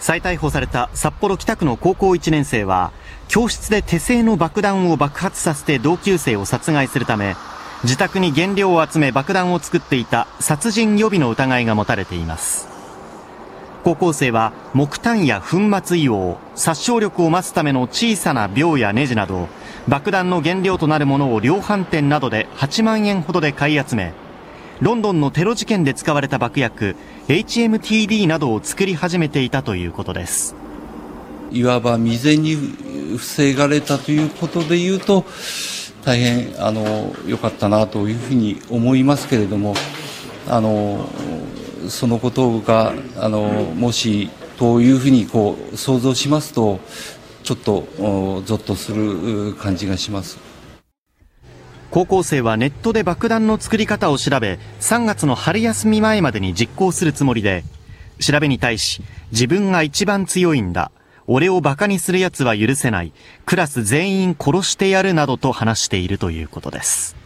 [0.00, 2.92] 再逮捕された札幌北区の高校1年生は
[3.28, 7.36] 教室で手製の爆弾を爆発させて同級生を殺害するため
[7.84, 12.68] 自宅に原料を集め爆弾を作っていた殺人予備の疑いが持たれています。
[13.82, 19.48] 高校生は木炭や粉末硫黄殺傷力を増すための小さな鋲やネジなど
[19.88, 24.12] 爆弾の原料となるものを量販店などで8万円ほどで買い集め
[24.80, 26.96] ロンドンのテロ事件で使われた爆薬
[27.28, 30.54] HMTD などを作り始めていたということです。
[31.52, 32.56] いわば未然に
[33.18, 35.26] 防がれたということでいうと
[36.02, 39.74] 大変あの良かったなというふうに思いますけれども
[40.48, 41.06] あの
[41.88, 43.40] そのことがあの
[43.74, 46.80] もしというふうにこう想像しますと
[47.42, 47.86] ちょっと
[48.46, 50.49] ゾッとする感じがします。
[51.90, 57.64] 高校生はネットで爆弾の作り方を調べ3月の春休み前までに実行するつもりで
[58.20, 60.92] 調べに対し自分が一番強いんだ。
[61.26, 63.12] 俺を馬鹿にする奴は許せない。
[63.46, 67.19] クラス全員殺してやるなどと話しているということです。